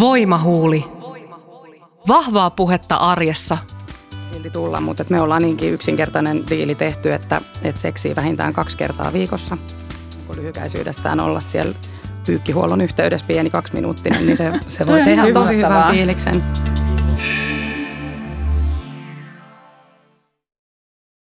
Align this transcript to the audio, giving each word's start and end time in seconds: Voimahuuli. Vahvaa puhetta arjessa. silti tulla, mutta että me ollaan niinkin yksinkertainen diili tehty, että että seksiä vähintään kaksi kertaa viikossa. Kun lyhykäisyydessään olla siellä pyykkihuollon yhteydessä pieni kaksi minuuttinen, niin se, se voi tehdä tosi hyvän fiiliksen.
Voimahuuli. 0.00 0.84
Vahvaa 2.08 2.50
puhetta 2.50 2.96
arjessa. 2.96 3.58
silti 4.32 4.50
tulla, 4.50 4.80
mutta 4.80 5.02
että 5.02 5.14
me 5.14 5.20
ollaan 5.20 5.42
niinkin 5.42 5.72
yksinkertainen 5.72 6.44
diili 6.50 6.74
tehty, 6.74 7.12
että 7.12 7.40
että 7.62 7.80
seksiä 7.80 8.16
vähintään 8.16 8.52
kaksi 8.52 8.76
kertaa 8.76 9.12
viikossa. 9.12 9.56
Kun 10.26 10.36
lyhykäisyydessään 10.36 11.20
olla 11.20 11.40
siellä 11.40 11.74
pyykkihuollon 12.26 12.80
yhteydessä 12.80 13.26
pieni 13.26 13.50
kaksi 13.50 13.74
minuuttinen, 13.74 14.26
niin 14.26 14.36
se, 14.36 14.52
se 14.66 14.86
voi 14.86 15.02
tehdä 15.02 15.32
tosi 15.32 15.56
hyvän 15.56 15.90
fiiliksen. 15.90 16.42